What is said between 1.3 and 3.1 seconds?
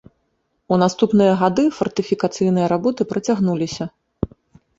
гады фартыфікацыйныя работы